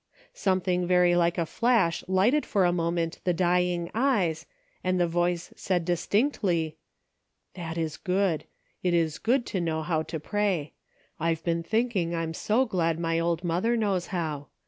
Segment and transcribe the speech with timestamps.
[0.33, 4.47] Something very like a flash lighted for a moment the dying eyes,
[4.83, 6.75] and the voice said distinctly:"
[7.53, 8.45] That is good;
[8.81, 10.73] it is good to know how to pray.
[11.19, 14.47] I've been thinking I'm so glad my old mother knows how.